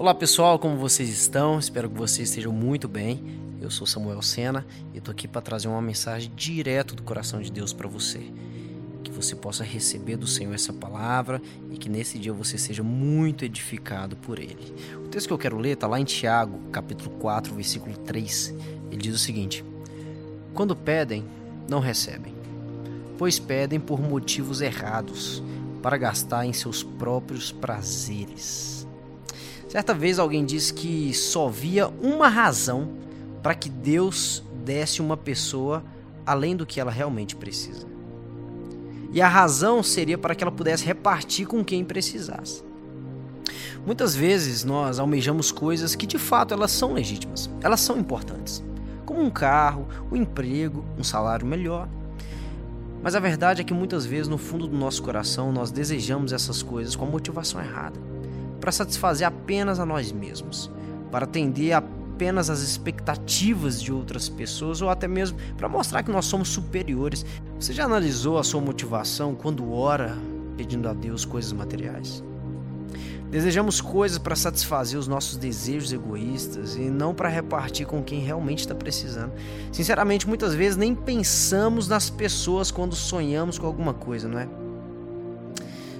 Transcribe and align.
Olá 0.00 0.14
pessoal, 0.14 0.60
como 0.60 0.76
vocês 0.76 1.08
estão? 1.08 1.58
Espero 1.58 1.90
que 1.90 1.98
vocês 1.98 2.28
estejam 2.28 2.52
muito 2.52 2.86
bem. 2.86 3.20
Eu 3.60 3.68
sou 3.68 3.84
Samuel 3.84 4.22
Sena 4.22 4.64
e 4.94 4.98
estou 4.98 5.10
aqui 5.10 5.26
para 5.26 5.40
trazer 5.40 5.66
uma 5.66 5.82
mensagem 5.82 6.30
direto 6.36 6.94
do 6.94 7.02
coração 7.02 7.42
de 7.42 7.50
Deus 7.50 7.72
para 7.72 7.88
você. 7.88 8.20
Que 9.02 9.10
você 9.10 9.34
possa 9.34 9.64
receber 9.64 10.16
do 10.16 10.24
Senhor 10.24 10.54
essa 10.54 10.72
palavra 10.72 11.42
e 11.68 11.76
que 11.76 11.88
nesse 11.88 12.16
dia 12.16 12.32
você 12.32 12.56
seja 12.56 12.80
muito 12.80 13.44
edificado 13.44 14.14
por 14.14 14.38
Ele. 14.38 14.72
O 15.04 15.08
texto 15.08 15.26
que 15.26 15.32
eu 15.32 15.38
quero 15.38 15.58
ler 15.58 15.72
está 15.72 15.88
lá 15.88 15.98
em 15.98 16.04
Tiago, 16.04 16.60
capítulo 16.70 17.10
4, 17.18 17.52
versículo 17.52 17.96
3. 17.96 18.54
Ele 18.92 19.02
diz 19.02 19.16
o 19.16 19.18
seguinte: 19.18 19.64
Quando 20.54 20.76
pedem, 20.76 21.24
não 21.68 21.80
recebem, 21.80 22.32
pois 23.18 23.40
pedem 23.40 23.80
por 23.80 24.00
motivos 24.00 24.60
errados, 24.60 25.42
para 25.82 25.96
gastar 25.96 26.46
em 26.46 26.52
seus 26.52 26.84
próprios 26.84 27.50
prazeres. 27.50 28.78
Certa 29.68 29.92
vez 29.92 30.18
alguém 30.18 30.46
disse 30.46 30.72
que 30.72 31.12
só 31.12 31.46
via 31.46 31.88
uma 32.00 32.26
razão 32.26 32.88
para 33.42 33.54
que 33.54 33.68
Deus 33.68 34.42
desse 34.64 35.02
uma 35.02 35.16
pessoa 35.16 35.84
além 36.24 36.56
do 36.56 36.64
que 36.64 36.80
ela 36.80 36.90
realmente 36.90 37.36
precisa. 37.36 37.86
E 39.12 39.20
a 39.20 39.28
razão 39.28 39.82
seria 39.82 40.16
para 40.16 40.34
que 40.34 40.42
ela 40.42 40.50
pudesse 40.50 40.86
repartir 40.86 41.46
com 41.46 41.62
quem 41.62 41.84
precisasse. 41.84 42.62
Muitas 43.84 44.14
vezes 44.14 44.64
nós 44.64 44.98
almejamos 44.98 45.52
coisas 45.52 45.94
que 45.94 46.06
de 46.06 46.18
fato 46.18 46.54
elas 46.54 46.70
são 46.70 46.94
legítimas, 46.94 47.50
elas 47.60 47.80
são 47.80 47.98
importantes, 47.98 48.64
como 49.04 49.20
um 49.20 49.30
carro, 49.30 49.86
um 50.10 50.16
emprego, 50.16 50.82
um 50.98 51.04
salário 51.04 51.46
melhor. 51.46 51.88
Mas 53.02 53.14
a 53.14 53.20
verdade 53.20 53.60
é 53.60 53.64
que 53.64 53.74
muitas 53.74 54.06
vezes 54.06 54.28
no 54.28 54.38
fundo 54.38 54.66
do 54.66 54.76
nosso 54.76 55.02
coração 55.02 55.52
nós 55.52 55.70
desejamos 55.70 56.32
essas 56.32 56.62
coisas 56.62 56.96
com 56.96 57.04
a 57.04 57.08
motivação 57.08 57.60
errada 57.60 58.17
para 58.60 58.72
satisfazer 58.72 59.26
apenas 59.26 59.78
a 59.80 59.86
nós 59.86 60.12
mesmos, 60.12 60.70
para 61.10 61.24
atender 61.24 61.72
apenas 61.72 62.50
as 62.50 62.60
expectativas 62.60 63.80
de 63.80 63.92
outras 63.92 64.28
pessoas 64.28 64.82
ou 64.82 64.90
até 64.90 65.06
mesmo 65.06 65.38
para 65.56 65.68
mostrar 65.68 66.02
que 66.02 66.10
nós 66.10 66.24
somos 66.24 66.48
superiores. 66.48 67.24
Você 67.58 67.72
já 67.72 67.84
analisou 67.84 68.38
a 68.38 68.44
sua 68.44 68.60
motivação 68.60 69.34
quando 69.34 69.72
ora 69.72 70.16
pedindo 70.56 70.88
a 70.88 70.92
Deus 70.92 71.24
coisas 71.24 71.52
materiais? 71.52 72.22
Desejamos 73.30 73.80
coisas 73.80 74.16
para 74.16 74.34
satisfazer 74.34 74.98
os 74.98 75.06
nossos 75.06 75.36
desejos 75.36 75.92
egoístas 75.92 76.76
e 76.76 76.88
não 76.88 77.14
para 77.14 77.28
repartir 77.28 77.86
com 77.86 78.02
quem 78.02 78.20
realmente 78.20 78.60
está 78.60 78.74
precisando. 78.74 79.32
Sinceramente, 79.70 80.26
muitas 80.26 80.54
vezes 80.54 80.78
nem 80.78 80.94
pensamos 80.94 81.88
nas 81.88 82.08
pessoas 82.08 82.70
quando 82.70 82.96
sonhamos 82.96 83.58
com 83.58 83.66
alguma 83.66 83.92
coisa, 83.92 84.26
não 84.26 84.38
é? 84.38 84.48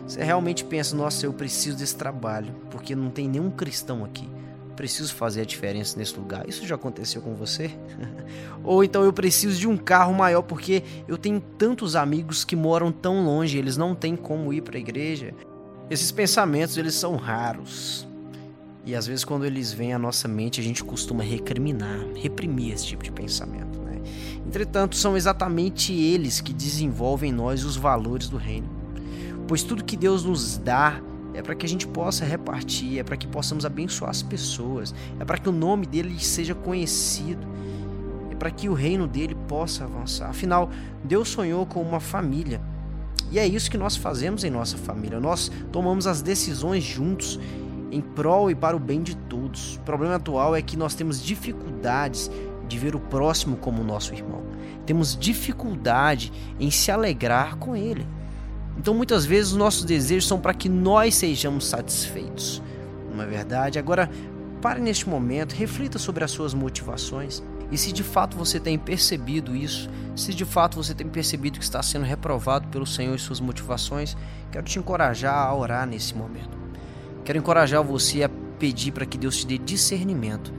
Você 0.08 0.24
realmente 0.24 0.64
pensa, 0.64 0.96
nossa, 0.96 1.26
eu 1.26 1.34
preciso 1.34 1.76
desse 1.76 1.94
trabalho, 1.94 2.54
porque 2.70 2.96
não 2.96 3.10
tem 3.10 3.28
nenhum 3.28 3.50
cristão 3.50 4.06
aqui. 4.06 4.26
Preciso 4.74 5.14
fazer 5.14 5.42
a 5.42 5.44
diferença 5.44 5.98
nesse 5.98 6.16
lugar. 6.16 6.48
Isso 6.48 6.66
já 6.66 6.76
aconteceu 6.76 7.20
com 7.20 7.34
você? 7.34 7.70
Ou 8.64 8.82
então 8.82 9.04
eu 9.04 9.12
preciso 9.12 9.60
de 9.60 9.68
um 9.68 9.76
carro 9.76 10.14
maior 10.14 10.40
porque 10.40 10.82
eu 11.06 11.18
tenho 11.18 11.38
tantos 11.58 11.94
amigos 11.94 12.42
que 12.42 12.56
moram 12.56 12.90
tão 12.90 13.22
longe, 13.22 13.58
eles 13.58 13.76
não 13.76 13.94
têm 13.94 14.16
como 14.16 14.50
ir 14.50 14.62
para 14.62 14.78
a 14.78 14.80
igreja. 14.80 15.34
Esses 15.90 16.10
pensamentos, 16.10 16.78
eles 16.78 16.94
são 16.94 17.16
raros. 17.16 18.08
E 18.86 18.94
às 18.94 19.06
vezes 19.06 19.26
quando 19.26 19.44
eles 19.44 19.74
vêm 19.74 19.92
à 19.92 19.98
nossa 19.98 20.26
mente, 20.26 20.58
a 20.58 20.64
gente 20.64 20.82
costuma 20.82 21.22
recriminar, 21.22 22.06
reprimir 22.14 22.72
esse 22.72 22.86
tipo 22.86 23.04
de 23.04 23.12
pensamento, 23.12 23.78
né? 23.80 24.00
Entretanto, 24.46 24.96
são 24.96 25.18
exatamente 25.18 25.92
eles 25.92 26.40
que 26.40 26.54
desenvolvem 26.54 27.28
em 27.28 27.34
nós 27.34 27.62
os 27.62 27.76
valores 27.76 28.26
do 28.30 28.38
reino 28.38 28.77
pois 29.48 29.62
tudo 29.62 29.82
que 29.82 29.96
Deus 29.96 30.22
nos 30.24 30.58
dá 30.58 31.00
é 31.32 31.42
para 31.42 31.54
que 31.54 31.64
a 31.64 31.68
gente 31.68 31.86
possa 31.86 32.24
repartir, 32.24 32.98
é 32.98 33.02
para 33.02 33.16
que 33.16 33.26
possamos 33.26 33.64
abençoar 33.64 34.10
as 34.10 34.22
pessoas, 34.22 34.94
é 35.18 35.24
para 35.24 35.38
que 35.38 35.48
o 35.48 35.52
nome 35.52 35.86
dele 35.86 36.18
seja 36.20 36.54
conhecido, 36.54 37.46
é 38.30 38.34
para 38.34 38.50
que 38.50 38.68
o 38.68 38.74
reino 38.74 39.06
dele 39.06 39.34
possa 39.48 39.84
avançar. 39.84 40.28
Afinal, 40.28 40.70
Deus 41.02 41.28
sonhou 41.28 41.64
com 41.64 41.80
uma 41.80 41.98
família. 41.98 42.60
E 43.30 43.38
é 43.38 43.46
isso 43.46 43.70
que 43.70 43.78
nós 43.78 43.96
fazemos 43.96 44.44
em 44.44 44.50
nossa 44.50 44.76
família. 44.76 45.20
Nós 45.20 45.50
tomamos 45.70 46.06
as 46.06 46.22
decisões 46.22 46.82
juntos 46.82 47.38
em 47.90 48.00
prol 48.00 48.50
e 48.50 48.54
para 48.54 48.76
o 48.76 48.80
bem 48.80 49.02
de 49.02 49.16
todos. 49.16 49.76
O 49.76 49.80
problema 49.80 50.16
atual 50.16 50.54
é 50.54 50.62
que 50.62 50.76
nós 50.76 50.94
temos 50.94 51.22
dificuldades 51.22 52.30
de 52.66 52.78
ver 52.78 52.94
o 52.94 53.00
próximo 53.00 53.56
como 53.56 53.82
nosso 53.82 54.14
irmão. 54.14 54.42
Temos 54.84 55.16
dificuldade 55.16 56.32
em 56.58 56.70
se 56.70 56.90
alegrar 56.90 57.56
com 57.56 57.76
ele. 57.76 58.06
Então 58.78 58.94
muitas 58.94 59.26
vezes 59.26 59.52
os 59.52 59.58
nossos 59.58 59.84
desejos 59.84 60.28
são 60.28 60.40
para 60.40 60.54
que 60.54 60.68
nós 60.68 61.14
sejamos 61.16 61.66
satisfeitos. 61.66 62.62
Não 63.12 63.22
é 63.22 63.26
verdade? 63.26 63.78
Agora, 63.78 64.08
pare 64.62 64.80
neste 64.80 65.08
momento, 65.08 65.52
reflita 65.52 65.98
sobre 65.98 66.22
as 66.22 66.30
suas 66.30 66.54
motivações. 66.54 67.42
E 67.70 67.76
se 67.76 67.92
de 67.92 68.02
fato 68.02 68.36
você 68.36 68.58
tem 68.58 68.78
percebido 68.78 69.54
isso, 69.54 69.90
se 70.16 70.32
de 70.32 70.44
fato 70.44 70.76
você 70.76 70.94
tem 70.94 71.06
percebido 71.06 71.58
que 71.58 71.64
está 71.64 71.82
sendo 71.82 72.04
reprovado 72.04 72.68
pelo 72.68 72.86
Senhor 72.86 73.14
e 73.14 73.18
suas 73.18 73.40
motivações, 73.40 74.16
quero 74.50 74.64
te 74.64 74.78
encorajar 74.78 75.34
a 75.34 75.54
orar 75.54 75.86
nesse 75.86 76.14
momento. 76.14 76.56
Quero 77.24 77.38
encorajar 77.38 77.82
você 77.82 78.22
a 78.22 78.30
pedir 78.58 78.92
para 78.92 79.04
que 79.04 79.18
Deus 79.18 79.38
te 79.38 79.46
dê 79.46 79.58
discernimento 79.58 80.52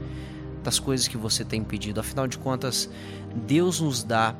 das 0.62 0.78
coisas 0.78 1.08
que 1.08 1.16
você 1.16 1.44
tem 1.44 1.64
pedido. 1.64 1.98
Afinal 1.98 2.28
de 2.28 2.38
contas, 2.38 2.88
Deus 3.34 3.80
nos 3.80 4.04
dá 4.04 4.36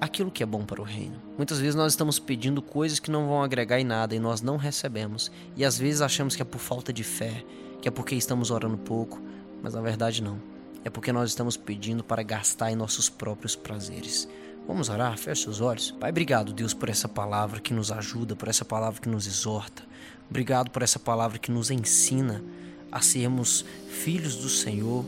aquilo 0.00 0.30
que 0.30 0.42
é 0.42 0.46
bom 0.46 0.64
para 0.64 0.80
o 0.80 0.84
reino. 0.84 1.20
Muitas 1.36 1.58
vezes 1.58 1.74
nós 1.74 1.92
estamos 1.92 2.18
pedindo 2.18 2.60
coisas 2.60 2.98
que 2.98 3.10
não 3.10 3.26
vão 3.26 3.42
agregar 3.42 3.80
em 3.80 3.84
nada 3.84 4.14
e 4.14 4.18
nós 4.18 4.40
não 4.42 4.56
recebemos. 4.56 5.30
E 5.56 5.64
às 5.64 5.78
vezes 5.78 6.00
achamos 6.00 6.36
que 6.36 6.42
é 6.42 6.44
por 6.44 6.58
falta 6.58 6.92
de 6.92 7.02
fé, 7.02 7.44
que 7.80 7.88
é 7.88 7.90
porque 7.90 8.14
estamos 8.14 8.50
orando 8.50 8.76
pouco, 8.76 9.20
mas 9.62 9.74
na 9.74 9.80
verdade 9.80 10.22
não. 10.22 10.38
É 10.84 10.90
porque 10.90 11.12
nós 11.12 11.30
estamos 11.30 11.56
pedindo 11.56 12.04
para 12.04 12.22
gastar 12.22 12.70
em 12.70 12.76
nossos 12.76 13.08
próprios 13.08 13.56
prazeres. 13.56 14.28
Vamos 14.66 14.88
orar? 14.88 15.16
Feche 15.16 15.48
os 15.48 15.60
olhos. 15.60 15.92
Pai, 15.92 16.10
obrigado, 16.10 16.52
Deus, 16.52 16.74
por 16.74 16.88
essa 16.88 17.08
palavra 17.08 17.60
que 17.60 17.72
nos 17.72 17.92
ajuda, 17.92 18.34
por 18.34 18.48
essa 18.48 18.64
palavra 18.64 19.00
que 19.00 19.08
nos 19.08 19.26
exorta. 19.26 19.82
Obrigado 20.28 20.70
por 20.70 20.82
essa 20.82 20.98
palavra 20.98 21.38
que 21.38 21.52
nos 21.52 21.70
ensina 21.70 22.42
a 22.90 23.00
sermos 23.00 23.64
filhos 23.88 24.36
do 24.36 24.48
Senhor 24.48 25.04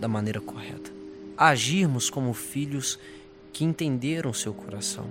da 0.00 0.08
maneira 0.08 0.40
correta. 0.40 0.90
A 1.36 1.48
agirmos 1.48 2.08
como 2.08 2.32
filhos 2.32 2.98
que 3.56 3.64
entenderam 3.64 4.34
seu 4.34 4.52
coração. 4.52 5.06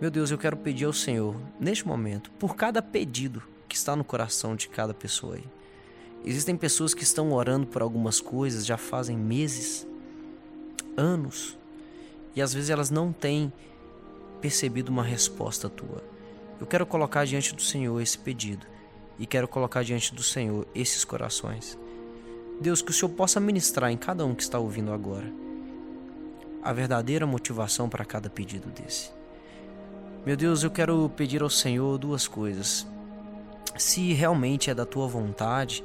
Meu 0.00 0.12
Deus, 0.12 0.30
eu 0.30 0.38
quero 0.38 0.56
pedir 0.56 0.84
ao 0.84 0.92
Senhor, 0.92 1.34
neste 1.58 1.84
momento, 1.84 2.30
por 2.38 2.54
cada 2.54 2.80
pedido 2.80 3.42
que 3.68 3.74
está 3.74 3.96
no 3.96 4.04
coração 4.04 4.54
de 4.54 4.68
cada 4.68 4.94
pessoa 4.94 5.34
aí. 5.34 5.44
Existem 6.24 6.56
pessoas 6.56 6.94
que 6.94 7.02
estão 7.02 7.32
orando 7.32 7.66
por 7.66 7.82
algumas 7.82 8.20
coisas 8.20 8.64
já 8.64 8.76
fazem 8.76 9.16
meses, 9.16 9.84
anos, 10.96 11.58
e 12.36 12.40
às 12.40 12.54
vezes 12.54 12.70
elas 12.70 12.90
não 12.90 13.12
têm 13.12 13.52
percebido 14.40 14.92
uma 14.92 15.02
resposta 15.02 15.68
tua. 15.68 16.00
Eu 16.60 16.66
quero 16.68 16.86
colocar 16.86 17.24
diante 17.24 17.56
do 17.56 17.62
Senhor 17.62 18.00
esse 18.00 18.18
pedido 18.18 18.64
e 19.18 19.26
quero 19.26 19.48
colocar 19.48 19.82
diante 19.82 20.14
do 20.14 20.22
Senhor 20.22 20.64
esses 20.76 21.04
corações. 21.04 21.76
Deus, 22.60 22.80
que 22.80 22.92
o 22.92 22.94
Senhor 22.94 23.10
possa 23.10 23.40
ministrar 23.40 23.90
em 23.90 23.96
cada 23.96 24.24
um 24.24 24.32
que 24.32 24.44
está 24.44 24.60
ouvindo 24.60 24.92
agora 24.92 25.42
a 26.62 26.72
verdadeira 26.72 27.26
motivação 27.26 27.88
para 27.88 28.04
cada 28.04 28.30
pedido 28.30 28.68
desse. 28.70 29.10
Meu 30.24 30.36
Deus, 30.36 30.62
eu 30.62 30.70
quero 30.70 31.10
pedir 31.16 31.42
ao 31.42 31.50
Senhor 31.50 31.98
duas 31.98 32.28
coisas. 32.28 32.86
Se 33.76 34.12
realmente 34.12 34.70
é 34.70 34.74
da 34.74 34.86
tua 34.86 35.08
vontade, 35.08 35.82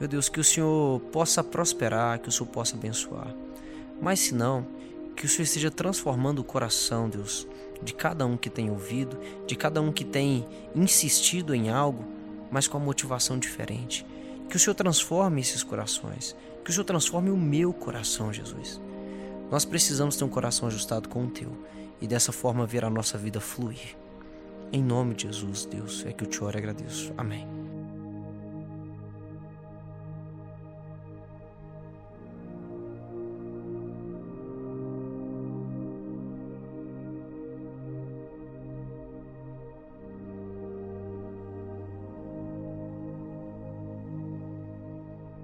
meu 0.00 0.08
Deus, 0.08 0.28
que 0.28 0.40
o 0.40 0.44
Senhor 0.44 1.00
possa 1.12 1.44
prosperar, 1.44 2.18
que 2.18 2.28
o 2.28 2.32
Senhor 2.32 2.48
possa 2.48 2.76
abençoar. 2.76 3.32
Mas 4.00 4.20
se 4.20 4.34
não, 4.34 4.66
que 5.16 5.26
o 5.26 5.28
Senhor 5.28 5.44
esteja 5.44 5.70
transformando 5.70 6.40
o 6.40 6.44
coração, 6.44 7.08
Deus, 7.08 7.46
de 7.82 7.94
cada 7.94 8.26
um 8.26 8.36
que 8.36 8.50
tem 8.50 8.70
ouvido, 8.70 9.18
de 9.46 9.54
cada 9.54 9.80
um 9.80 9.92
que 9.92 10.04
tem 10.04 10.46
insistido 10.74 11.54
em 11.54 11.70
algo, 11.70 12.04
mas 12.50 12.66
com 12.66 12.76
a 12.76 12.80
motivação 12.80 13.38
diferente. 13.38 14.04
Que 14.48 14.56
o 14.56 14.58
Senhor 14.58 14.74
transforme 14.74 15.40
esses 15.40 15.62
corações. 15.62 16.34
Que 16.64 16.70
o 16.70 16.72
Senhor 16.72 16.84
transforme 16.84 17.30
o 17.30 17.36
meu 17.36 17.72
coração, 17.72 18.32
Jesus. 18.32 18.80
Nós 19.50 19.64
precisamos 19.64 20.16
ter 20.16 20.24
um 20.24 20.28
coração 20.28 20.68
ajustado 20.68 21.08
com 21.08 21.24
o 21.24 21.30
teu 21.30 21.50
e 22.00 22.06
dessa 22.06 22.32
forma 22.32 22.66
ver 22.66 22.84
a 22.84 22.90
nossa 22.90 23.16
vida 23.16 23.40
fluir. 23.40 23.96
Em 24.72 24.82
nome 24.82 25.14
de 25.14 25.22
Jesus, 25.22 25.64
Deus, 25.64 26.04
é 26.06 26.12
que 26.12 26.24
eu 26.24 26.28
te 26.28 26.42
oro 26.44 26.56
e 26.56 26.58
agradeço. 26.58 27.12
Amém. 27.16 27.57